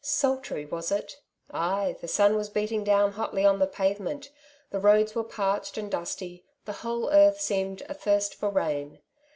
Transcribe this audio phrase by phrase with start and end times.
[0.03, 1.21] Sultry was it?
[1.51, 4.31] Ay, the sun was beating down hotly on the pavement,
[4.71, 9.03] the roads were parched and dusty, the whole earth seemed athirst for rain.